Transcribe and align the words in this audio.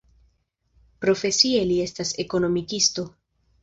Profesie 1.05 1.63
li 1.69 1.79
estas 1.87 2.17
ekonomikisto. 2.27 3.11